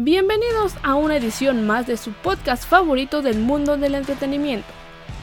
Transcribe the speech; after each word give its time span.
Bienvenidos 0.00 0.74
a 0.84 0.94
una 0.94 1.16
edición 1.16 1.66
más 1.66 1.88
de 1.88 1.96
su 1.96 2.12
podcast 2.12 2.64
favorito 2.64 3.20
del 3.20 3.40
mundo 3.40 3.76
del 3.76 3.96
entretenimiento. 3.96 4.68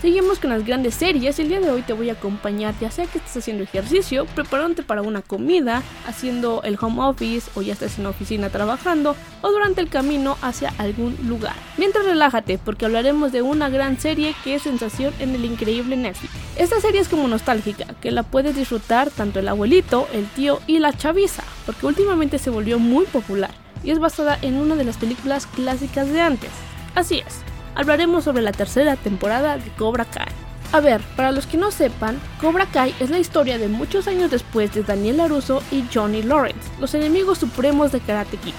Seguimos 0.02 0.38
con 0.40 0.50
las 0.50 0.66
grandes 0.66 0.96
series 0.96 1.40
y 1.40 1.44
el 1.44 1.48
día 1.48 1.62
de 1.62 1.72
hoy 1.72 1.82
te 1.82 1.94
voy 1.94 2.10
a 2.10 2.14
acompañar 2.14 2.76
ya 2.82 2.92
sea 2.92 3.06
que 3.06 3.20
estés 3.20 3.38
haciendo 3.38 3.64
ejercicio, 3.64 4.26
preparándote 4.36 4.84
para 4.84 5.02
una 5.02 5.22
comida, 5.22 5.82
haciendo 6.06 6.62
el 6.64 6.78
home 6.78 7.02
office 7.02 7.50
o 7.56 7.62
ya 7.62 7.72
estés 7.72 7.98
en 7.98 8.04
la 8.04 8.10
oficina 8.10 8.50
trabajando 8.50 9.16
o 9.42 9.50
durante 9.50 9.80
el 9.80 9.88
camino 9.88 10.36
hacia 10.42 10.74
algún 10.78 11.18
lugar. 11.26 11.56
Mientras 11.78 12.04
relájate 12.04 12.58
porque 12.58 12.84
hablaremos 12.84 13.32
de 13.32 13.44
una 13.44 13.70
gran 13.70 13.98
serie 13.98 14.36
que 14.44 14.56
es 14.56 14.64
sensación 14.64 15.14
en 15.20 15.36
el 15.36 15.46
increíble 15.46 15.96
Netflix. 15.96 16.34
Esta 16.58 16.82
serie 16.82 17.00
es 17.00 17.08
como 17.08 17.30
nostálgica, 17.30 17.86
que 18.02 18.12
la 18.12 18.24
puedes 18.24 18.58
disfrutar 18.58 19.10
tanto 19.10 19.40
el 19.40 19.48
abuelito, 19.48 20.10
el 20.12 20.26
tío 20.26 20.60
y 20.68 20.80
la 20.80 20.92
chaviza, 20.92 21.46
porque 21.66 21.86
últimamente 21.86 22.40
se 22.40 22.50
volvió 22.50 22.78
muy 22.78 23.06
popular 23.06 23.65
y 23.84 23.92
es 23.92 24.00
basada 24.00 24.38
en 24.42 24.56
una 24.56 24.76
de 24.76 24.84
las 24.84 24.98
películas 24.98 25.46
clásicas 25.48 26.10
de 26.12 26.22
antes. 26.22 26.52
Así 26.96 27.20
es, 27.20 27.42
hablaremos 27.76 28.24
sobre 28.24 28.44
la 28.44 28.52
tercera 28.52 28.96
temporada 28.96 29.58
de 29.58 29.70
Cobra 29.72 30.06
Kai. 30.06 30.28
A 30.72 30.80
ver, 30.80 31.02
para 31.16 31.32
los 31.32 31.46
que 31.46 31.58
no 31.58 31.72
sepan, 31.72 32.20
Cobra 32.42 32.66
Kai 32.66 32.94
es 33.00 33.10
la 33.10 33.20
historia 33.20 33.58
de 33.58 33.68
muchos 33.68 34.08
años 34.08 34.32
después 34.32 34.74
de 34.74 34.84
Daniel 34.84 35.18
LaRusso 35.18 35.62
y 35.72 35.84
Johnny 35.94 36.24
Lawrence, 36.24 36.70
los 36.80 36.94
enemigos 36.94 37.38
supremos 37.38 37.92
de 37.92 38.00
Karate 38.00 38.38
Kid. 38.38 38.54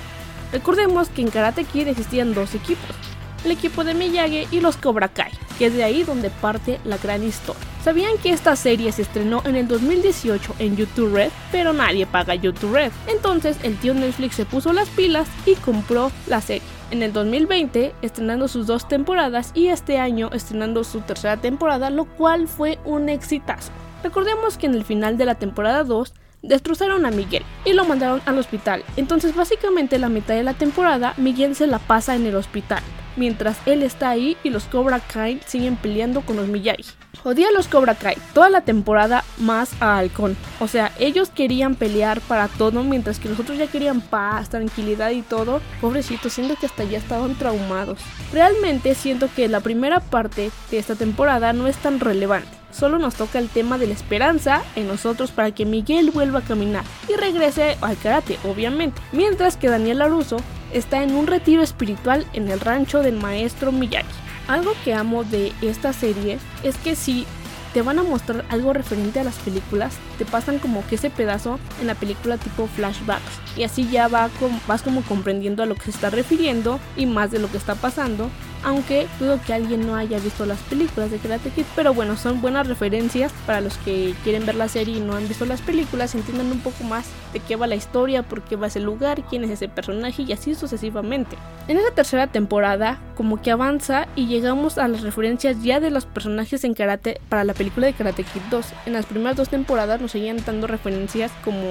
Recordemos 0.52 1.08
que 1.08 1.22
en 1.22 1.30
Karate 1.30 1.64
Kid 1.64 1.88
existían 1.88 2.32
dos 2.32 2.54
equipos, 2.54 2.96
el 3.44 3.50
equipo 3.50 3.84
de 3.84 3.94
Miyagi 3.94 4.46
y 4.50 4.60
los 4.60 4.76
Cobra 4.76 5.08
Kai, 5.08 5.32
que 5.58 5.66
es 5.66 5.74
de 5.74 5.84
ahí 5.84 6.02
donde 6.02 6.30
parte 6.30 6.80
la 6.84 6.98
gran 6.98 7.22
historia. 7.22 7.62
¿Sabían 7.82 8.18
que 8.22 8.30
esta 8.30 8.56
serie 8.56 8.90
se 8.92 9.02
estrenó 9.02 9.42
en 9.44 9.56
el 9.56 9.68
2018 9.68 10.56
en 10.58 10.76
YouTube 10.76 11.14
Red? 11.14 11.30
Pero 11.52 11.72
nadie 11.72 12.06
paga 12.06 12.34
YouTube 12.34 12.74
Red. 12.74 12.92
Entonces 13.06 13.56
el 13.62 13.76
tío 13.76 13.94
Netflix 13.94 14.34
se 14.34 14.44
puso 14.44 14.72
las 14.72 14.88
pilas 14.88 15.28
y 15.46 15.54
compró 15.54 16.10
la 16.26 16.40
serie. 16.40 16.66
En 16.90 17.02
el 17.02 17.12
2020 17.12 17.94
estrenando 18.02 18.48
sus 18.48 18.66
dos 18.66 18.88
temporadas 18.88 19.50
y 19.54 19.68
este 19.68 19.98
año 19.98 20.30
estrenando 20.32 20.84
su 20.84 21.00
tercera 21.00 21.36
temporada, 21.36 21.90
lo 21.90 22.04
cual 22.04 22.48
fue 22.48 22.78
un 22.84 23.08
exitazo. 23.08 23.72
Recordemos 24.02 24.56
que 24.56 24.66
en 24.66 24.74
el 24.74 24.84
final 24.84 25.16
de 25.18 25.24
la 25.24 25.34
temporada 25.34 25.82
2 25.82 26.14
destrozaron 26.42 27.06
a 27.06 27.10
Miguel 27.10 27.42
y 27.64 27.72
lo 27.72 27.84
mandaron 27.84 28.20
al 28.24 28.38
hospital. 28.38 28.84
Entonces 28.96 29.34
básicamente 29.34 29.98
la 29.98 30.08
mitad 30.08 30.34
de 30.34 30.44
la 30.44 30.54
temporada 30.54 31.14
Miguel 31.16 31.56
se 31.56 31.66
la 31.66 31.78
pasa 31.78 32.14
en 32.14 32.26
el 32.26 32.36
hospital, 32.36 32.82
mientras 33.16 33.56
él 33.66 33.82
está 33.82 34.10
ahí 34.10 34.36
y 34.44 34.50
los 34.50 34.64
Cobra 34.64 35.00
Kai 35.00 35.40
siguen 35.46 35.76
peleando 35.76 36.20
con 36.20 36.36
los 36.36 36.48
Miyagi. 36.48 36.84
Odia 37.24 37.48
a 37.48 37.52
los 37.52 37.66
Cobra 37.66 37.94
Kai 37.94 38.16
toda 38.34 38.50
la 38.50 38.60
temporada 38.60 39.24
más 39.38 39.70
a 39.80 39.98
Halcón. 39.98 40.36
O 40.60 40.68
sea, 40.68 40.92
ellos 40.98 41.30
querían 41.30 41.74
pelear 41.74 42.20
para 42.20 42.48
todo 42.48 42.84
mientras 42.84 43.18
que 43.18 43.28
los 43.28 43.40
otros 43.40 43.58
ya 43.58 43.66
querían 43.66 44.00
paz, 44.00 44.48
tranquilidad 44.48 45.10
y 45.10 45.22
todo. 45.22 45.60
Pobrecitos, 45.80 46.32
siento 46.32 46.56
que 46.56 46.66
hasta 46.66 46.84
ya 46.84 46.98
estaban 46.98 47.34
traumados. 47.34 47.98
Realmente 48.32 48.94
siento 48.94 49.28
que 49.34 49.48
la 49.48 49.60
primera 49.60 50.00
parte 50.00 50.50
de 50.70 50.78
esta 50.78 50.94
temporada 50.94 51.52
no 51.52 51.66
es 51.66 51.76
tan 51.76 52.00
relevante 52.00 52.66
solo 52.76 52.98
nos 52.98 53.14
toca 53.14 53.38
el 53.38 53.48
tema 53.48 53.78
de 53.78 53.86
la 53.86 53.94
esperanza 53.94 54.62
en 54.74 54.86
nosotros 54.86 55.30
para 55.30 55.50
que 55.50 55.64
Miguel 55.64 56.10
vuelva 56.10 56.40
a 56.40 56.42
caminar 56.42 56.84
y 57.08 57.16
regrese 57.16 57.76
al 57.80 57.96
karate, 57.96 58.38
obviamente. 58.44 59.00
Mientras 59.12 59.56
que 59.56 59.68
Daniel 59.68 59.98
Laruso 59.98 60.36
está 60.72 61.02
en 61.02 61.14
un 61.14 61.26
retiro 61.26 61.62
espiritual 61.62 62.26
en 62.32 62.50
el 62.50 62.60
rancho 62.60 63.02
del 63.02 63.16
maestro 63.16 63.72
Miyagi. 63.72 64.06
Algo 64.48 64.72
que 64.84 64.94
amo 64.94 65.24
de 65.24 65.52
esta 65.62 65.92
serie 65.92 66.38
es 66.62 66.76
que 66.76 66.94
si 66.94 67.26
te 67.74 67.82
van 67.82 67.98
a 67.98 68.02
mostrar 68.04 68.44
algo 68.48 68.72
referente 68.72 69.20
a 69.20 69.24
las 69.24 69.36
películas, 69.36 69.96
te 70.16 70.24
pasan 70.24 70.58
como 70.58 70.86
que 70.86 70.94
ese 70.94 71.10
pedazo 71.10 71.58
en 71.80 71.88
la 71.88 71.94
película 71.94 72.38
tipo 72.38 72.68
flashbacks. 72.68 73.40
Y 73.56 73.64
así 73.64 73.88
ya 73.90 74.08
va 74.08 74.30
vas 74.66 74.82
como 74.82 75.02
comprendiendo 75.02 75.62
a 75.62 75.66
lo 75.66 75.74
que 75.74 75.82
se 75.82 75.90
está 75.90 76.10
refiriendo 76.10 76.80
y 76.96 77.06
más 77.06 77.30
de 77.30 77.38
lo 77.38 77.50
que 77.50 77.58
está 77.58 77.74
pasando 77.74 78.30
aunque 78.66 79.06
dudo 79.20 79.38
que 79.46 79.54
alguien 79.54 79.86
no 79.86 79.94
haya 79.94 80.18
visto 80.18 80.44
las 80.44 80.58
películas 80.58 81.12
de 81.12 81.18
Karate 81.18 81.50
Kid, 81.50 81.64
pero 81.76 81.94
bueno, 81.94 82.16
son 82.16 82.40
buenas 82.40 82.66
referencias 82.66 83.32
para 83.46 83.60
los 83.60 83.78
que 83.78 84.12
quieren 84.24 84.44
ver 84.44 84.56
la 84.56 84.66
serie 84.66 84.96
y 84.96 85.00
no 85.00 85.14
han 85.14 85.28
visto 85.28 85.46
las 85.46 85.62
películas, 85.62 86.16
entiendan 86.16 86.50
un 86.50 86.58
poco 86.58 86.82
más 86.82 87.06
de 87.32 87.38
qué 87.38 87.54
va 87.54 87.68
la 87.68 87.76
historia, 87.76 88.24
por 88.24 88.42
qué 88.42 88.56
va 88.56 88.66
ese 88.66 88.80
lugar, 88.80 89.22
quién 89.30 89.44
es 89.44 89.50
ese 89.50 89.68
personaje 89.68 90.22
y 90.22 90.32
así 90.32 90.56
sucesivamente. 90.56 91.36
En 91.68 91.78
esa 91.78 91.92
tercera 91.92 92.26
temporada, 92.26 92.98
como 93.14 93.40
que 93.40 93.52
avanza 93.52 94.08
y 94.16 94.26
llegamos 94.26 94.78
a 94.78 94.88
las 94.88 95.02
referencias 95.02 95.62
ya 95.62 95.78
de 95.78 95.90
los 95.90 96.04
personajes 96.04 96.64
en 96.64 96.74
karate 96.74 97.20
para 97.28 97.44
la 97.44 97.54
película 97.54 97.86
de 97.86 97.92
Karate 97.92 98.24
Kid 98.24 98.42
2. 98.50 98.66
En 98.86 98.94
las 98.94 99.06
primeras 99.06 99.36
dos 99.36 99.48
temporadas 99.48 100.00
nos 100.00 100.10
seguían 100.10 100.44
dando 100.44 100.66
referencias 100.66 101.30
como 101.44 101.62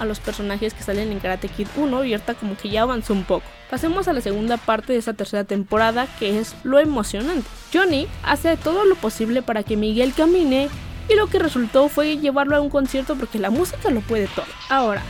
a 0.00 0.04
los 0.06 0.18
personajes 0.18 0.74
que 0.74 0.82
salen 0.82 1.12
en 1.12 1.20
Karate 1.20 1.48
Kid 1.48 1.68
1 1.76 2.04
y 2.04 2.18
como 2.40 2.56
que 2.56 2.70
ya 2.70 2.82
avanzó 2.82 3.12
un 3.12 3.24
poco. 3.24 3.44
Pasemos 3.70 4.08
a 4.08 4.12
la 4.12 4.20
segunda 4.20 4.56
parte 4.56 4.92
de 4.92 4.98
esa 4.98 5.12
tercera 5.12 5.44
temporada 5.44 6.08
que 6.18 6.40
es 6.40 6.54
lo 6.64 6.80
emocionante. 6.80 7.48
Johnny 7.72 8.08
hace 8.24 8.56
todo 8.56 8.84
lo 8.84 8.96
posible 8.96 9.42
para 9.42 9.62
que 9.62 9.76
Miguel 9.76 10.12
camine 10.14 10.68
y 11.08 11.14
lo 11.14 11.26
que 11.28 11.38
resultó 11.38 11.88
fue 11.88 12.18
llevarlo 12.18 12.56
a 12.56 12.60
un 12.60 12.70
concierto 12.70 13.14
porque 13.14 13.38
la 13.38 13.50
música 13.50 13.90
lo 13.90 14.00
puede 14.00 14.26
todo. 14.28 14.46
Ahora, 14.68 15.02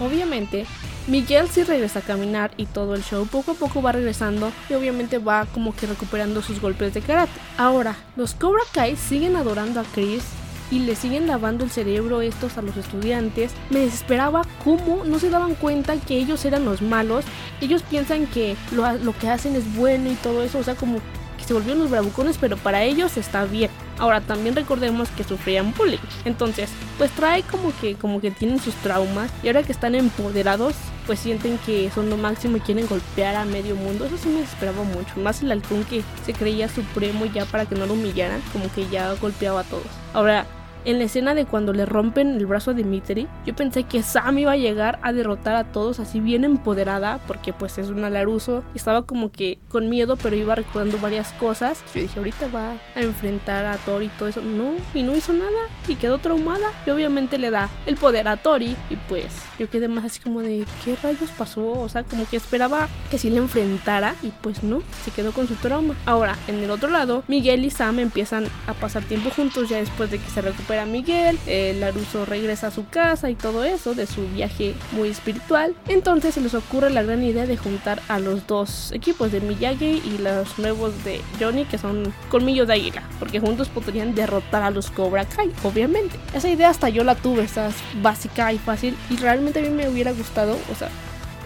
obviamente, 0.00 0.66
Miguel 1.06 1.48
sí 1.48 1.62
regresa 1.62 2.00
a 2.00 2.02
caminar 2.02 2.50
y 2.56 2.66
todo 2.66 2.94
el 2.94 3.02
show 3.02 3.26
poco 3.26 3.52
a 3.52 3.54
poco 3.54 3.80
va 3.80 3.92
regresando 3.92 4.50
y 4.68 4.74
obviamente 4.74 5.18
va 5.18 5.46
como 5.46 5.74
que 5.74 5.86
recuperando 5.86 6.42
sus 6.42 6.60
golpes 6.60 6.94
de 6.94 7.00
karate. 7.00 7.40
Ahora, 7.58 7.96
los 8.16 8.34
Cobra 8.34 8.62
Kai 8.72 8.96
siguen 8.96 9.36
adorando 9.36 9.80
a 9.80 9.84
Chris 9.94 10.24
y 10.70 10.80
le 10.80 10.94
siguen 10.94 11.26
lavando 11.26 11.64
el 11.64 11.70
cerebro 11.70 12.20
estos 12.20 12.58
a 12.58 12.62
los 12.62 12.76
estudiantes. 12.76 13.52
Me 13.70 13.80
desesperaba 13.80 14.42
cómo 14.64 15.04
no 15.04 15.18
se 15.18 15.30
daban 15.30 15.54
cuenta 15.54 15.96
que 15.96 16.16
ellos 16.16 16.44
eran 16.44 16.64
los 16.64 16.82
malos. 16.82 17.24
Ellos 17.60 17.82
piensan 17.82 18.26
que 18.26 18.56
lo, 18.72 18.90
lo 18.98 19.12
que 19.16 19.28
hacen 19.28 19.56
es 19.56 19.76
bueno 19.76 20.10
y 20.10 20.14
todo 20.14 20.42
eso, 20.42 20.58
o 20.58 20.62
sea, 20.62 20.74
como 20.74 20.98
que 21.38 21.44
se 21.44 21.54
volvieron 21.54 21.78
los 21.78 21.90
bravucones, 21.90 22.38
pero 22.38 22.56
para 22.56 22.82
ellos 22.82 23.16
está 23.16 23.44
bien. 23.44 23.70
Ahora 23.98 24.20
también 24.20 24.54
recordemos 24.54 25.08
que 25.10 25.24
sufrían 25.24 25.72
bullying. 25.76 25.98
Entonces, 26.24 26.70
pues 26.98 27.10
trae 27.12 27.42
como 27.42 27.72
que 27.80 27.94
como 27.94 28.20
que 28.20 28.30
tienen 28.30 28.60
sus 28.60 28.74
traumas 28.76 29.30
y 29.42 29.48
ahora 29.48 29.62
que 29.62 29.72
están 29.72 29.94
empoderados, 29.94 30.74
pues 31.06 31.20
sienten 31.20 31.58
que 31.58 31.90
son 31.90 32.10
lo 32.10 32.16
máximo 32.16 32.56
y 32.56 32.60
quieren 32.60 32.86
golpear 32.86 33.36
a 33.36 33.44
medio 33.44 33.76
mundo. 33.76 34.04
Eso 34.04 34.18
sí 34.18 34.28
me 34.28 34.40
desesperaba 34.40 34.82
mucho. 34.82 35.14
Más 35.16 35.42
el 35.42 35.52
halcón 35.52 35.84
que 35.84 36.02
se 36.24 36.32
creía 36.32 36.68
supremo 36.68 37.26
ya 37.26 37.44
para 37.44 37.66
que 37.66 37.74
no 37.74 37.86
lo 37.86 37.94
humillaran, 37.94 38.42
como 38.52 38.72
que 38.72 38.88
ya 38.88 39.12
golpeaba 39.14 39.60
a 39.60 39.64
todos. 39.64 39.86
Ahora, 40.12 40.46
en 40.86 40.98
la 40.98 41.04
escena 41.04 41.34
de 41.34 41.44
cuando 41.44 41.72
le 41.72 41.84
rompen 41.84 42.36
el 42.36 42.46
brazo 42.46 42.70
a 42.70 42.74
Dimitri, 42.74 43.26
yo 43.44 43.54
pensé 43.56 43.82
que 43.82 44.04
Sam 44.04 44.38
iba 44.38 44.52
a 44.52 44.56
llegar 44.56 45.00
a 45.02 45.12
derrotar 45.12 45.56
a 45.56 45.64
todos 45.64 45.98
así 45.98 46.20
bien 46.20 46.44
empoderada, 46.44 47.18
porque 47.26 47.52
pues 47.52 47.76
es 47.78 47.88
una 47.88 48.08
Laruso. 48.08 48.62
Estaba 48.74 49.02
como 49.02 49.32
que 49.32 49.58
con 49.68 49.90
miedo, 49.90 50.16
pero 50.16 50.36
iba 50.36 50.54
recordando 50.54 50.98
varias 50.98 51.32
cosas. 51.32 51.82
Yo 51.92 52.02
dije, 52.02 52.18
ahorita 52.18 52.48
va 52.54 52.74
a 52.94 53.00
enfrentar 53.00 53.66
a 53.66 53.76
Tori 53.78 54.06
y 54.06 54.10
todo 54.10 54.28
eso. 54.28 54.40
No, 54.40 54.74
y 54.94 55.02
no 55.02 55.16
hizo 55.16 55.32
nada, 55.32 55.50
y 55.88 55.96
quedó 55.96 56.18
traumada. 56.18 56.70
Y 56.86 56.90
obviamente 56.90 57.36
le 57.36 57.50
da 57.50 57.68
el 57.86 57.96
poder 57.96 58.28
a 58.28 58.36
Tori, 58.36 58.76
y 58.88 58.96
pues 59.08 59.26
yo 59.58 59.68
quedé 59.68 59.88
más 59.88 60.04
así 60.04 60.20
como 60.20 60.40
de, 60.40 60.64
¿qué 60.84 60.96
rayos 61.02 61.30
pasó? 61.30 61.68
O 61.68 61.88
sea, 61.88 62.04
como 62.04 62.28
que 62.28 62.36
esperaba 62.36 62.88
que 63.10 63.18
sí 63.18 63.28
le 63.28 63.38
enfrentara, 63.38 64.14
y 64.22 64.28
pues 64.40 64.62
no, 64.62 64.82
se 65.04 65.10
quedó 65.10 65.32
con 65.32 65.48
su 65.48 65.56
trauma. 65.56 65.96
Ahora, 66.06 66.36
en 66.46 66.62
el 66.62 66.70
otro 66.70 66.90
lado, 66.90 67.24
Miguel 67.26 67.64
y 67.64 67.70
Sam 67.70 67.98
empiezan 67.98 68.46
a 68.68 68.74
pasar 68.74 69.02
tiempo 69.02 69.30
juntos 69.30 69.68
ya 69.68 69.78
después 69.78 70.12
de 70.12 70.18
que 70.18 70.30
se 70.30 70.42
recupera 70.42 70.75
a 70.78 70.86
Miguel, 70.86 71.38
eh, 71.46 71.76
Laruso 71.78 72.24
regresa 72.24 72.68
a 72.68 72.70
su 72.70 72.86
casa 72.88 73.30
y 73.30 73.34
todo 73.34 73.64
eso 73.64 73.94
de 73.94 74.06
su 74.06 74.26
viaje 74.28 74.74
muy 74.92 75.08
espiritual. 75.08 75.74
Entonces 75.88 76.34
se 76.34 76.40
les 76.40 76.54
ocurre 76.54 76.90
la 76.90 77.02
gran 77.02 77.22
idea 77.22 77.46
de 77.46 77.56
juntar 77.56 78.00
a 78.08 78.18
los 78.18 78.46
dos 78.46 78.92
equipos 78.92 79.32
de 79.32 79.40
Miyagi 79.40 80.02
y 80.04 80.18
los 80.18 80.58
nuevos 80.58 81.04
de 81.04 81.20
Johnny 81.40 81.64
que 81.64 81.78
son 81.78 82.12
Colmillo 82.28 82.66
de 82.66 82.74
Águila, 82.74 83.02
porque 83.18 83.40
juntos 83.40 83.68
podrían 83.68 84.14
derrotar 84.14 84.62
a 84.62 84.70
los 84.70 84.90
Cobra 84.90 85.24
Kai, 85.24 85.52
obviamente. 85.62 86.16
Esa 86.34 86.48
idea 86.48 86.70
hasta 86.70 86.88
yo 86.88 87.04
la 87.04 87.14
tuve, 87.14 87.44
esa 87.44 87.70
básica 88.02 88.52
y 88.52 88.58
fácil 88.58 88.96
y 89.10 89.16
realmente 89.16 89.60
a 89.60 89.62
mí 89.62 89.70
me 89.70 89.88
hubiera 89.88 90.12
gustado, 90.12 90.58
o 90.70 90.74
sea, 90.74 90.88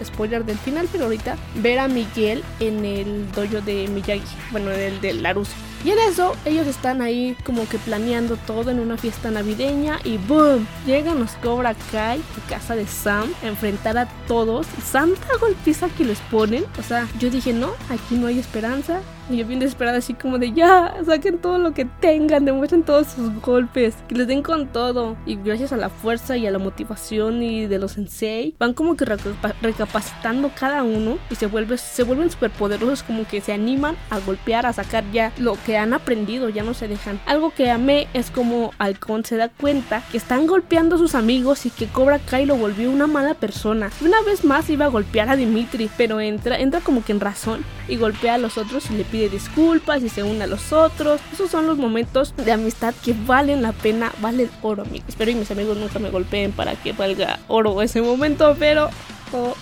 spoiler 0.03 0.45
del 0.45 0.57
final, 0.57 0.87
pero 0.91 1.05
ahorita 1.05 1.37
ver 1.55 1.79
a 1.79 1.87
Miguel 1.87 2.43
en 2.59 2.85
el 2.85 3.31
dojo 3.31 3.61
de 3.61 3.87
Miyagi, 3.87 4.23
bueno, 4.51 4.71
en 4.71 4.79
el 4.79 5.01
de 5.01 5.13
Laruso. 5.13 5.53
Y 5.83 5.89
en 5.89 5.99
eso 5.99 6.35
ellos 6.45 6.67
están 6.67 7.01
ahí 7.01 7.35
como 7.43 7.67
que 7.67 7.79
planeando 7.79 8.37
todo 8.37 8.69
en 8.69 8.79
una 8.79 8.97
fiesta 8.97 9.31
navideña 9.31 9.99
y 10.03 10.17
¡boom! 10.17 10.67
Llegan 10.85 11.19
los 11.19 11.31
Cobra 11.33 11.73
Kai 11.91 12.19
a 12.19 12.49
casa 12.49 12.75
de 12.75 12.85
Sam 12.85 13.33
a 13.41 13.47
enfrentar 13.47 13.97
a 13.97 14.07
todos. 14.27 14.67
Santa 14.83 15.37
golpiza 15.39 15.89
que 15.89 16.05
les 16.05 16.19
ponen. 16.19 16.65
O 16.77 16.83
sea, 16.83 17.07
yo 17.19 17.31
dije, 17.31 17.51
no, 17.53 17.71
aquí 17.89 18.15
no 18.15 18.27
hay 18.27 18.37
esperanza. 18.37 19.01
Y 19.29 19.37
yo 19.37 19.45
bien 19.45 19.59
desesperada 19.59 19.99
así 19.99 20.13
como 20.13 20.37
de 20.37 20.51
ya, 20.51 20.95
saquen 21.05 21.39
todo 21.39 21.57
lo 21.57 21.73
que 21.73 21.85
tengan, 21.85 22.45
demuestren 22.45 22.83
todos 22.83 23.07
sus 23.07 23.33
golpes, 23.41 23.95
que 24.07 24.15
les 24.15 24.27
den 24.27 24.43
con 24.43 24.67
todo. 24.67 25.15
Y 25.25 25.35
gracias 25.35 25.71
a 25.71 25.77
la 25.77 25.89
fuerza 25.89 26.37
y 26.37 26.47
a 26.47 26.51
la 26.51 26.59
motivación 26.59 27.43
y 27.43 27.67
de 27.67 27.79
los 27.79 27.93
sensei, 27.93 28.55
van 28.59 28.73
como 28.73 28.95
que 28.95 29.05
recapacitando 29.05 30.51
cada 30.57 30.83
uno 30.83 31.17
y 31.29 31.35
se, 31.35 31.47
vuelve, 31.47 31.77
se 31.77 32.03
vuelven 32.03 32.29
súper 32.29 32.51
poderosos, 32.51 33.03
como 33.03 33.25
que 33.25 33.41
se 33.41 33.53
animan 33.53 33.95
a 34.09 34.19
golpear, 34.19 34.65
a 34.65 34.73
sacar 34.73 35.03
ya 35.11 35.31
lo 35.37 35.57
que 35.65 35.77
han 35.77 35.93
aprendido, 35.93 36.49
ya 36.49 36.63
no 36.63 36.73
se 36.73 36.87
dejan. 36.87 37.19
Algo 37.25 37.51
que 37.51 37.69
amé 37.69 38.07
es 38.13 38.31
como 38.31 38.71
Halcón 38.77 39.25
se 39.25 39.37
da 39.37 39.49
cuenta 39.49 40.03
que 40.11 40.17
están 40.17 40.47
golpeando 40.47 40.95
a 40.95 40.99
sus 40.99 41.15
amigos 41.15 41.65
y 41.65 41.69
que 41.69 41.87
Cobra 41.87 42.19
Kai 42.19 42.45
lo 42.45 42.55
volvió 42.55 42.91
una 42.91 43.07
mala 43.07 43.33
persona. 43.33 43.89
Una 44.01 44.21
vez 44.23 44.43
más 44.43 44.69
iba 44.69 44.85
a 44.85 44.89
golpear 44.89 45.29
a 45.29 45.35
Dimitri, 45.35 45.89
pero 45.97 46.19
entra, 46.19 46.59
entra 46.59 46.81
como 46.81 47.03
que 47.03 47.11
en 47.11 47.19
razón 47.19 47.63
y 47.87 47.97
golpea 47.97 48.35
a 48.35 48.37
los 48.37 48.57
otros 48.57 48.89
y 48.89 48.95
le 48.95 49.03
pide 49.11 49.29
disculpas 49.29 50.01
y 50.03 50.09
se 50.09 50.23
une 50.23 50.43
a 50.43 50.47
los 50.47 50.71
otros. 50.73 51.19
Esos 51.33 51.51
son 51.51 51.67
los 51.67 51.77
momentos 51.77 52.33
de 52.37 52.51
amistad 52.51 52.93
que 53.03 53.13
valen 53.25 53.61
la 53.61 53.73
pena, 53.73 54.11
valen 54.21 54.49
oro, 54.61 54.83
amigos. 54.83 55.09
Espero 55.09 55.31
que 55.31 55.37
mis 55.37 55.51
amigos 55.51 55.77
nunca 55.77 55.99
me 55.99 56.09
golpeen 56.09 56.51
para 56.51 56.75
que 56.75 56.93
valga 56.93 57.39
oro 57.47 57.81
ese 57.81 58.01
momento, 58.01 58.55
pero 58.57 58.89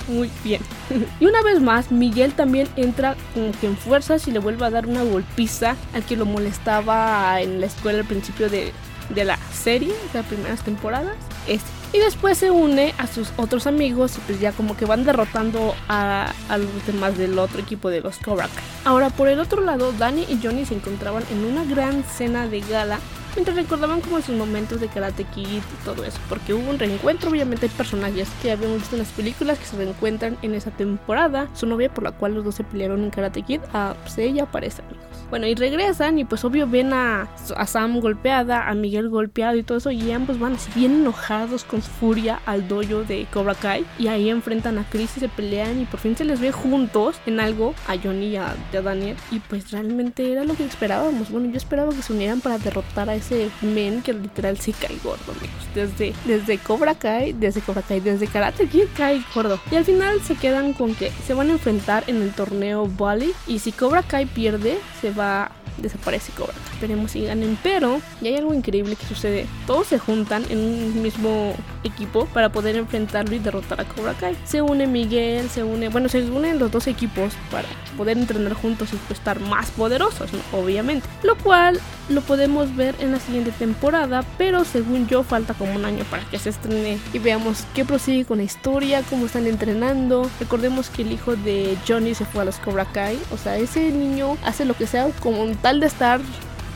muy 0.07 0.29
bien. 0.43 0.61
y 1.19 1.25
una 1.25 1.41
vez 1.41 1.59
más, 1.61 1.91
Miguel 1.91 2.33
también 2.33 2.67
entra 2.75 3.15
como 3.33 3.51
que 3.51 3.67
en 3.67 3.77
fuerzas 3.77 4.27
y 4.27 4.31
le 4.31 4.39
vuelve 4.39 4.65
a 4.65 4.69
dar 4.69 4.87
una 4.87 5.03
golpiza 5.03 5.75
al 5.93 6.03
que 6.03 6.15
lo 6.15 6.25
molestaba 6.25 7.41
en 7.41 7.59
la 7.59 7.67
escuela 7.67 7.99
al 7.99 8.05
principio 8.05 8.49
de, 8.49 8.71
de 9.09 9.25
la 9.25 9.38
serie, 9.51 9.94
de 10.13 10.19
las 10.19 10.25
primeras 10.25 10.63
temporadas. 10.63 11.15
Este. 11.47 11.79
Y 11.91 11.97
después 11.97 12.38
se 12.38 12.51
une 12.51 12.94
a 13.00 13.07
sus 13.07 13.31
otros 13.35 13.65
amigos 13.65 14.15
y 14.17 14.21
pues 14.21 14.39
ya 14.39 14.51
como 14.51 14.77
que 14.77 14.85
van 14.85 15.06
derrotando 15.06 15.73
a, 15.88 16.31
los 16.50 16.85
demás 16.85 17.17
del 17.17 17.39
otro 17.39 17.59
equipo 17.59 17.89
de 17.89 18.01
los 18.01 18.19
Cobra. 18.19 18.47
Ahora 18.85 19.09
por 19.09 19.27
el 19.27 19.39
otro 19.39 19.61
lado, 19.61 19.91
Danny 19.94 20.25
y 20.29 20.39
Johnny 20.41 20.65
se 20.65 20.75
encontraban 20.75 21.23
en 21.31 21.45
una 21.45 21.63
gran 21.63 22.03
cena 22.03 22.45
de 22.45 22.59
gala 22.59 23.00
mientras 23.39 23.56
recordaban 23.56 24.01
como 24.01 24.21
sus 24.21 24.36
momentos 24.36 24.81
de 24.81 24.89
Karate 24.89 25.24
Kid 25.24 25.47
y 25.47 25.86
todo 25.86 26.03
eso, 26.03 26.19
porque 26.27 26.53
hubo 26.53 26.69
un 26.69 26.77
reencuentro, 26.77 27.30
obviamente 27.30 27.68
hay 27.68 27.71
personajes 27.71 28.27
que 28.41 28.51
habíamos 28.51 28.80
visto 28.80 28.97
en 28.97 29.00
las 29.00 29.12
películas 29.13 29.57
que 29.57 29.63
se 29.63 29.77
reencuentran 29.77 30.38
en 30.41 30.56
esa 30.56 30.71
temporada, 30.71 31.47
su 31.53 31.65
novia 31.65 31.89
por 31.89 32.03
la 32.03 32.12
cual 32.12 32.33
los 32.33 32.44
dos 32.44 32.56
se 32.56 32.65
pelearon 32.65 33.01
en 33.01 33.12
Karate 33.12 33.44
Kid, 33.44 33.62
ah, 33.74 33.95
pues 34.03 34.18
ella 34.18 34.44
aparece 34.44 34.81
amigos. 34.81 35.06
Bueno, 35.30 35.45
y 35.45 35.53
regresan 35.53 36.18
y 36.18 36.25
pues 36.25 36.44
obvio 36.44 36.68
ven 36.68 36.91
a, 36.91 37.30
a 37.56 37.68
Sam 37.68 38.00
golpeada, 38.00 38.68
a 38.68 38.74
Miguel 38.74 39.09
golpeado 39.09 39.56
y 39.56 39.63
todo 39.63 39.77
eso 39.77 39.92
y 39.92 40.12
ambos 40.12 40.39
van 40.39 40.53
así 40.53 40.71
bien 40.74 41.01
enojados 41.01 41.63
con 41.63 41.83
furia 41.83 42.42
al 42.47 42.68
dojo 42.68 43.03
de 43.03 43.27
Cobra 43.31 43.53
Kai 43.53 43.85
y 44.00 44.07
ahí 44.07 44.30
enfrentan 44.30 44.80
a 44.80 44.89
Chris 44.89 45.18
y 45.18 45.19
se 45.19 45.30
pelean 45.30 45.80
y 45.80 45.85
por 45.85 46.00
fin 46.00 46.18
se 46.18 46.25
les 46.25 46.42
ve 46.42 46.51
juntos 46.51 47.21
en 47.27 47.39
algo 47.39 47.75
a 47.88 47.95
Johnny 47.95 48.30
y 48.30 48.35
a, 48.38 48.56
a 48.74 48.81
Daniel 48.81 49.18
y 49.30 49.39
pues 49.39 49.69
realmente 49.69 50.31
era 50.31 50.44
lo 50.45 50.56
que 50.56 50.65
esperábamos. 50.65 51.30
Bueno, 51.30 51.51
yo 51.51 51.57
esperaba 51.57 51.92
que 51.92 52.01
se 52.01 52.12
unieran 52.12 52.42
para 52.42 52.57
derrotar 52.57 53.07
a 53.09 53.15
ese 53.15 53.28
men 53.61 54.01
que 54.01 54.13
literal 54.13 54.57
se 54.57 54.73
cae 54.73 54.97
gordo, 55.03 55.31
amigos. 55.31 55.67
Desde, 55.73 56.13
desde 56.25 56.57
Cobra 56.57 56.95
Kai, 56.95 57.33
desde 57.33 57.61
Cobra 57.61 57.81
Kai, 57.81 57.99
desde 57.99 58.27
Karate 58.27 58.67
Kid 58.67 58.87
cae 58.95 59.23
gordo. 59.33 59.59
Y 59.71 59.75
al 59.75 59.85
final 59.85 60.21
se 60.21 60.35
quedan 60.35 60.73
con 60.73 60.95
que 60.95 61.11
se 61.25 61.33
van 61.33 61.49
a 61.49 61.53
enfrentar 61.53 62.03
en 62.07 62.21
el 62.21 62.33
torneo 62.33 62.87
Bali 62.87 63.33
y 63.47 63.59
si 63.59 63.71
Cobra 63.71 64.03
Kai 64.03 64.25
pierde, 64.25 64.77
se 65.01 65.11
va 65.11 65.51
desaparece 65.79 66.31
Cobra. 66.33 66.53
Esperemos 66.73 67.11
si 67.11 67.25
ganen, 67.25 67.57
pero 67.63 68.01
y 68.21 68.27
hay 68.27 68.35
algo 68.35 68.53
increíble 68.53 68.95
que 68.95 69.05
sucede. 69.05 69.47
Todos 69.67 69.87
se 69.87 69.99
juntan 69.99 70.43
en 70.49 70.59
un 70.59 71.01
mismo 71.01 71.53
equipo 71.83 72.25
para 72.27 72.51
poder 72.51 72.75
enfrentarlo 72.75 73.35
y 73.35 73.39
derrotar 73.39 73.81
a 73.81 73.85
Cobra 73.85 74.13
Kai. 74.13 74.35
Se 74.45 74.61
une 74.61 74.87
Miguel, 74.87 75.49
se 75.49 75.63
une, 75.63 75.89
bueno, 75.89 76.09
se 76.09 76.21
unen 76.23 76.59
los 76.59 76.71
dos 76.71 76.87
equipos 76.87 77.33
para 77.51 77.67
poder 77.97 78.17
entrenar 78.17 78.53
juntos 78.53 78.89
y 78.93 78.97
pues, 79.07 79.19
estar 79.19 79.39
más 79.39 79.71
poderosos, 79.71 80.29
obviamente. 80.51 81.07
Lo 81.23 81.37
cual 81.37 81.79
lo 82.09 82.21
podemos 82.21 82.75
ver 82.75 82.95
en 82.99 83.11
la 83.11 83.19
siguiente 83.19 83.51
temporada, 83.51 84.23
pero 84.37 84.65
según 84.65 85.07
yo 85.07 85.23
falta 85.23 85.53
como 85.53 85.73
un 85.75 85.85
año 85.85 86.03
para 86.05 86.23
que 86.23 86.39
se 86.39 86.49
estrene 86.49 86.97
y 87.13 87.19
veamos 87.19 87.65
qué 87.75 87.85
prosigue 87.85 88.25
con 88.25 88.39
la 88.39 88.43
historia, 88.43 89.03
cómo 89.09 89.27
están 89.27 89.45
entrenando. 89.45 90.29
Recordemos 90.39 90.89
que 90.89 91.03
el 91.03 91.11
hijo 91.11 91.35
de 91.35 91.77
Johnny 91.87 92.15
se 92.15 92.25
fue 92.25 92.41
a 92.41 92.45
los 92.45 92.57
Cobra 92.57 92.85
Kai, 92.85 93.19
o 93.31 93.37
sea, 93.37 93.57
ese 93.57 93.91
niño 93.91 94.37
hace 94.43 94.65
lo 94.65 94.73
que 94.75 94.87
sea 94.87 95.07
como 95.21 95.43
un 95.43 95.55
tal 95.55 95.69
de 95.77 95.86
estar 95.86 96.19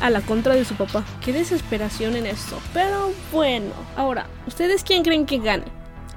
a 0.01 0.09
la 0.09 0.21
contra 0.21 0.53
de 0.53 0.65
su 0.65 0.75
papá. 0.75 1.03
Qué 1.23 1.33
desesperación 1.33 2.15
en 2.15 2.25
esto. 2.25 2.59
Pero 2.73 3.11
bueno, 3.31 3.71
ahora, 3.95 4.27
¿ustedes 4.45 4.83
quién 4.83 5.03
creen 5.03 5.25
que 5.25 5.39
gane? 5.39 5.65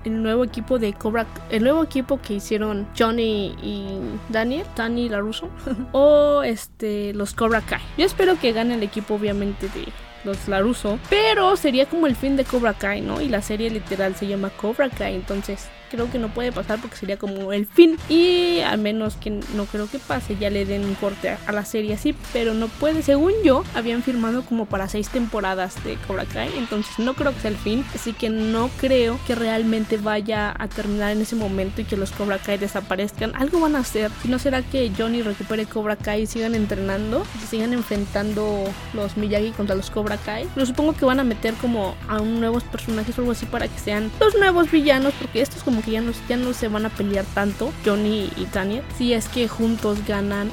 El 0.04 0.22
nuevo 0.22 0.44
equipo 0.44 0.78
de 0.78 0.92
Cobra, 0.92 1.26
el 1.50 1.62
nuevo 1.64 1.82
equipo 1.82 2.20
que 2.20 2.34
hicieron 2.34 2.86
Johnny 2.96 3.56
y 3.62 3.98
Daniel, 4.28 4.66
Danny 4.76 5.08
LaRusso, 5.08 5.48
o 5.92 6.42
este 6.42 7.14
los 7.14 7.34
Cobra 7.34 7.60
Kai. 7.60 7.80
Yo 7.96 8.04
espero 8.04 8.38
que 8.38 8.52
gane 8.52 8.74
el 8.74 8.82
equipo 8.82 9.14
obviamente 9.14 9.68
de 9.68 9.86
los 10.24 10.48
Laruso, 10.48 10.98
pero 11.08 11.56
sería 11.56 11.86
como 11.86 12.06
el 12.06 12.16
fin 12.16 12.36
de 12.36 12.44
Cobra 12.44 12.74
Kai, 12.74 13.00
¿no? 13.00 13.20
Y 13.20 13.28
la 13.28 13.40
serie 13.40 13.70
literal 13.70 14.14
se 14.16 14.26
llama 14.26 14.50
Cobra 14.50 14.90
Kai, 14.90 15.14
entonces 15.14 15.68
creo 15.90 16.10
que 16.10 16.18
no 16.18 16.28
puede 16.28 16.52
pasar 16.52 16.80
porque 16.80 16.96
sería 16.96 17.16
como 17.16 17.52
el 17.52 17.66
fin. 17.66 17.96
Y 18.08 18.60
al 18.60 18.78
menos 18.78 19.16
que 19.16 19.30
no 19.30 19.64
creo 19.70 19.88
que 19.88 19.98
pase 19.98 20.36
ya 20.36 20.50
le 20.50 20.64
den 20.64 20.84
un 20.84 20.94
corte 20.94 21.36
a, 21.46 21.52
la 21.52 21.64
serie 21.64 21.94
así. 21.94 22.14
Pero 22.32 22.54
no 22.54 22.68
puede. 22.68 23.02
Según 23.02 23.32
yo 23.44 23.64
habían 23.74 24.02
firmado 24.02 24.44
como 24.44 24.66
para 24.66 24.88
seis 24.88 25.08
temporadas 25.08 25.82
de 25.84 25.96
Cobra 26.06 26.24
Kai. 26.24 26.50
Entonces 26.56 26.98
no 26.98 27.14
creo 27.14 27.34
que 27.34 27.40
sea 27.40 27.50
el 27.50 27.56
fin. 27.56 27.84
Así 27.94 28.12
que 28.12 28.30
no 28.30 28.70
creo 28.80 29.18
que 29.26 29.34
realmente 29.34 29.96
vaya 29.96 30.54
a 30.58 30.68
terminar 30.68 31.12
en 31.12 31.22
ese 31.22 31.36
momento 31.36 31.80
y 31.80 31.84
que 31.84 31.96
los 31.96 32.10
Cobra 32.10 32.38
Kai 32.38 32.58
desaparezcan. 32.58 33.34
Algo 33.36 33.60
van 33.60 33.76
a 33.76 33.80
hacer. 33.80 34.10
Si 34.22 34.28
no 34.28 34.38
será 34.38 34.62
que 34.62 34.90
Johnny 34.96 35.22
recupere 35.22 35.66
Cobra 35.66 35.96
Kai 35.96 36.22
y 36.22 36.26
sigan 36.26 36.54
entrenando 36.54 37.24
y 37.36 37.40
se 37.40 37.46
sigan 37.46 37.72
enfrentando 37.72 38.64
los 38.94 39.16
Miyagi 39.16 39.50
contra 39.50 39.76
los 39.76 39.90
Cobra 39.90 40.16
Kai. 40.16 40.48
Pero 40.54 40.66
supongo 40.66 40.94
que 40.94 41.04
van 41.04 41.20
a 41.20 41.24
meter 41.24 41.54
como 41.54 41.94
a 42.08 42.18
nuevos 42.18 42.64
personajes 42.64 43.16
o 43.18 43.20
algo 43.20 43.32
así 43.32 43.46
para 43.46 43.68
que 43.68 43.78
sean 43.78 44.10
los 44.20 44.34
nuevos 44.34 44.70
villanos 44.70 45.14
porque 45.20 45.40
esto 45.40 45.56
es 45.56 45.62
como 45.76 45.84
que 45.84 45.92
ya 45.92 46.00
no, 46.00 46.12
ya 46.26 46.38
no 46.38 46.54
se 46.54 46.68
van 46.68 46.86
a 46.86 46.88
pelear 46.88 47.26
tanto 47.34 47.70
Johnny 47.84 48.30
y 48.38 48.46
Daniel 48.46 48.82
si 48.96 49.12
es 49.12 49.28
que 49.28 49.46
juntos 49.46 49.98
ganan 50.06 50.50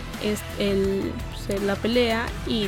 el, 0.59 1.13
pues, 1.47 1.61
la 1.63 1.75
pelea 1.75 2.25
y 2.45 2.67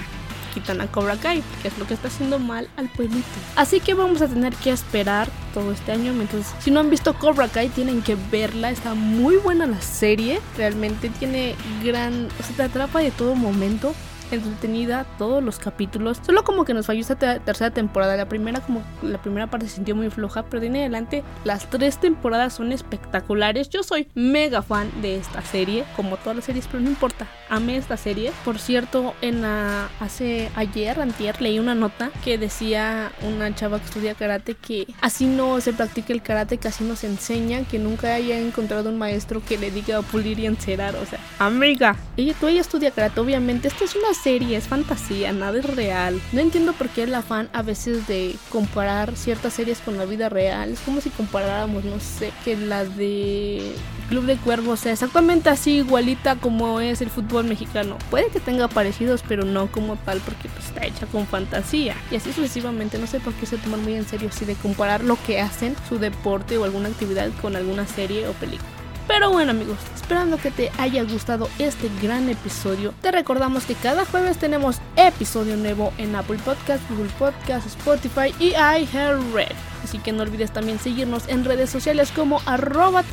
quitan 0.53 0.79
a 0.79 0.87
Cobra 0.87 1.17
Kai, 1.17 1.43
que 1.61 1.67
es 1.67 1.77
lo 1.77 1.85
que 1.85 1.93
está 1.93 2.07
haciendo 2.07 2.39
mal 2.39 2.69
al 2.77 2.87
pueblito. 2.87 3.27
Así 3.57 3.81
que 3.81 3.93
vamos 3.93 4.21
a 4.21 4.29
tener 4.29 4.55
que 4.55 4.71
esperar 4.71 5.27
todo 5.53 5.73
este 5.73 5.91
año. 5.91 6.13
Entonces, 6.13 6.53
si 6.59 6.71
no 6.71 6.79
han 6.79 6.89
visto 6.89 7.13
Cobra 7.15 7.49
Kai, 7.49 7.67
tienen 7.67 8.01
que 8.01 8.15
verla. 8.31 8.71
Está 8.71 8.93
muy 8.93 9.35
buena 9.35 9.65
la 9.65 9.81
serie. 9.81 10.39
Realmente 10.55 11.09
tiene 11.09 11.55
gran. 11.83 12.29
O 12.39 12.43
sea, 12.43 12.55
te 12.55 12.63
atrapa 12.63 12.99
de 12.99 13.11
todo 13.11 13.35
momento 13.35 13.93
entretenida 14.31 15.05
todos 15.17 15.43
los 15.43 15.59
capítulos. 15.59 16.19
Solo 16.25 16.43
como 16.43 16.65
que 16.65 16.73
nos 16.73 16.85
falló 16.87 17.01
esta 17.01 17.15
te- 17.15 17.39
tercera 17.39 17.71
temporada. 17.71 18.15
La 18.17 18.27
primera 18.27 18.59
como 18.61 18.83
la 19.01 19.21
primera 19.21 19.47
parte 19.47 19.67
se 19.67 19.75
sintió 19.75 19.95
muy 19.95 20.09
floja, 20.09 20.43
pero 20.43 20.61
de 20.61 20.67
en 20.67 20.75
adelante 20.77 21.23
las 21.43 21.69
tres 21.69 21.97
temporadas 21.99 22.53
son 22.53 22.71
espectaculares. 22.71 23.69
Yo 23.69 23.83
soy 23.83 24.07
mega 24.15 24.61
fan 24.61 24.89
de 25.01 25.17
esta 25.17 25.41
serie, 25.41 25.83
como 25.95 26.17
todas 26.17 26.35
las 26.37 26.45
series, 26.45 26.67
pero 26.67 26.79
no 26.81 26.89
importa. 26.89 27.27
Amé 27.49 27.77
esta 27.77 27.97
serie. 27.97 28.31
Por 28.43 28.57
cierto, 28.59 29.13
en 29.21 29.41
la 29.41 29.89
hace 29.99 30.49
ayer, 30.55 30.99
antier, 30.99 31.41
leí 31.41 31.59
una 31.59 31.75
nota 31.75 32.09
que 32.23 32.37
decía 32.37 33.11
una 33.21 33.53
chava 33.53 33.79
que 33.79 33.85
estudia 33.85 34.15
karate 34.15 34.55
que 34.55 34.87
así 35.01 35.25
no 35.27 35.61
se 35.61 35.73
practica 35.73 36.13
el 36.13 36.21
karate, 36.21 36.57
que 36.57 36.67
así 36.67 36.83
no 36.83 36.95
se 36.95 37.07
enseña, 37.07 37.63
que 37.65 37.77
nunca 37.79 38.13
haya 38.15 38.37
encontrado 38.39 38.89
un 38.89 38.97
maestro 38.97 39.41
que 39.47 39.57
le 39.57 39.69
diga 39.71 40.01
pulir 40.01 40.39
y 40.39 40.45
encerar. 40.47 40.95
O 40.95 41.05
sea, 41.05 41.19
amiga, 41.39 41.95
ella, 42.17 42.33
tú 42.39 42.47
ella 42.47 42.61
estudia 42.61 42.91
karate, 42.91 43.19
obviamente. 43.19 43.67
Esta 43.67 43.83
es 43.85 43.95
una 43.95 44.13
serie, 44.15 44.57
es 44.57 44.67
fantasía, 44.67 45.31
nada 45.31 45.59
es 45.59 45.65
real. 45.65 46.21
No 46.31 46.39
entiendo 46.39 46.73
por 46.73 46.89
qué 46.89 47.03
el 47.03 47.13
afán 47.13 47.49
a 47.53 47.61
veces 47.61 48.07
de 48.07 48.35
comparar 48.49 49.15
ciertas 49.15 49.53
series 49.53 49.79
con 49.79 49.97
la 49.97 50.05
vida 50.05 50.29
real. 50.29 50.71
Es 50.71 50.79
como 50.79 51.01
si 51.01 51.09
comparáramos, 51.09 51.83
no 51.85 51.99
sé, 51.99 52.31
que 52.43 52.55
la 52.55 52.85
de 52.85 53.73
Club 54.09 54.25
de 54.25 54.37
Cuervos 54.37 54.81
sea 54.81 54.93
exactamente 54.93 55.49
así, 55.49 55.77
igualita 55.77 56.35
como 56.35 56.79
es 56.79 57.01
el 57.01 57.09
fútbol 57.09 57.45
mexicano. 57.45 57.97
Puede 58.09 58.29
que 58.29 58.39
tenga 58.39 58.67
parecidos, 58.67 59.23
pero 59.27 59.45
no 59.45 59.71
como 59.71 59.95
tal, 59.97 60.19
porque 60.19 60.49
pues, 60.49 60.65
está 60.65 60.85
hecha 60.85 61.05
con 61.07 61.25
fantasía. 61.25 61.95
Y 62.11 62.15
así 62.15 62.31
sucesivamente, 62.31 62.97
no 62.97 63.07
sé 63.07 63.19
por 63.19 63.33
qué 63.33 63.45
se 63.45 63.57
toman 63.57 63.83
muy 63.83 63.95
en 63.95 64.07
serio 64.07 64.29
así 64.29 64.45
de 64.45 64.55
comparar 64.55 65.03
lo 65.03 65.17
que 65.25 65.41
hacen, 65.41 65.75
su 65.89 65.99
deporte 65.99 66.57
o 66.57 66.63
alguna 66.63 66.89
actividad 66.89 67.29
con 67.41 67.55
alguna 67.55 67.87
serie 67.87 68.27
o 68.27 68.33
película. 68.33 68.84
Pero 69.07 69.29
bueno 69.29 69.51
amigos, 69.51 69.77
esperando 69.93 70.37
que 70.37 70.49
te 70.49 70.71
haya 70.79 71.03
gustado 71.03 71.47
este 71.59 71.89
gran 72.01 72.27
episodio, 72.27 72.93
te 73.01 73.11
recordamos 73.11 73.65
que 73.65 73.75
cada 73.75 74.03
jueves 74.05 74.37
tenemos 74.37 74.77
episodio 74.95 75.55
nuevo 75.57 75.93
en 75.97 76.15
Apple 76.15 76.39
Podcast, 76.43 76.81
Google 76.89 77.11
Podcast, 77.19 77.67
Spotify 77.67 78.33
y 78.39 78.53
iHeartRadio. 78.53 79.55
Así 79.83 79.99
que 79.99 80.11
no 80.11 80.23
olvides 80.23 80.51
también 80.51 80.79
seguirnos 80.79 81.27
en 81.27 81.45
redes 81.45 81.69
sociales 81.69 82.11
como 82.11 82.41
arroba 82.47 83.03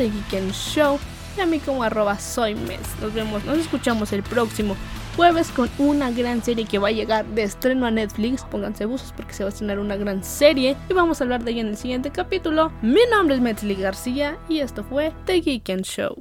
Show 0.52 0.98
y 1.36 1.40
a 1.40 1.46
mí 1.46 1.58
como 1.58 1.82
arroba 1.82 2.18
soy 2.18 2.54
mes. 2.54 2.80
Nos 3.00 3.12
vemos, 3.12 3.44
nos 3.44 3.58
escuchamos 3.58 4.12
el 4.14 4.22
próximo 4.22 4.76
jueves 5.16 5.50
con 5.50 5.68
una 5.78 6.10
gran 6.10 6.42
serie 6.42 6.64
que 6.64 6.78
va 6.78 6.88
a 6.88 6.92
llegar 6.92 7.26
de 7.26 7.42
estreno 7.42 7.86
a 7.86 7.90
Netflix. 7.90 8.44
Pónganse 8.44 8.86
buzos 8.86 9.12
porque 9.16 9.34
se 9.34 9.44
va 9.44 9.48
a 9.48 9.52
estrenar 9.52 9.78
una 9.78 9.96
gran 9.96 10.22
serie 10.24 10.76
y 10.88 10.92
vamos 10.92 11.20
a 11.20 11.24
hablar 11.24 11.44
de 11.44 11.52
ella 11.52 11.60
en 11.62 11.68
el 11.68 11.76
siguiente 11.76 12.10
capítulo. 12.10 12.72
Mi 12.82 13.00
nombre 13.10 13.36
es 13.36 13.40
Metzli 13.40 13.74
García 13.74 14.38
y 14.48 14.58
esto 14.58 14.84
fue 14.84 15.12
The 15.26 15.40
Geek 15.40 15.70
and 15.70 15.84
Show. 15.84 16.16